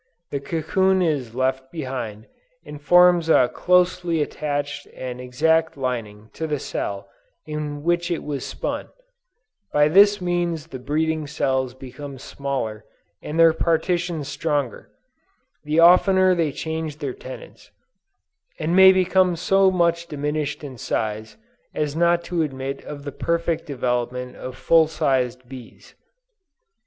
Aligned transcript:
The 0.31 0.39
cocoon 0.39 1.03
is 1.03 1.35
left 1.35 1.71
behind, 1.71 2.25
and 2.65 2.81
forms 2.81 3.29
a 3.29 3.51
closely 3.53 4.19
attached 4.19 4.87
and 4.95 5.21
exact 5.21 5.77
lining 5.77 6.31
to 6.33 6.47
the 6.47 6.57
cell 6.57 7.07
in 7.45 7.83
which 7.83 8.09
it 8.09 8.23
was 8.23 8.43
spun; 8.43 8.89
by 9.71 9.89
this 9.89 10.19
means 10.19 10.65
the 10.65 10.79
breeding 10.79 11.27
cells 11.27 11.75
become 11.75 12.17
smaller 12.17 12.83
and 13.21 13.37
their 13.39 13.53
partitions 13.53 14.27
stronger, 14.27 14.89
the 15.65 15.79
oftener 15.79 16.33
they 16.33 16.51
change 16.51 16.97
their 16.97 17.13
tenants; 17.13 17.69
and 18.57 18.75
may 18.75 18.91
become 18.91 19.35
so 19.35 19.69
much 19.69 20.07
diminished 20.07 20.63
in 20.63 20.79
size 20.79 21.37
as 21.75 21.95
not 21.95 22.23
to 22.23 22.41
admit 22.41 22.83
of 22.85 23.03
the 23.03 23.11
perfect 23.11 23.67
development 23.67 24.35
of 24.35 24.57
full 24.57 24.87
sized 24.87 25.47
bees." 25.47 25.93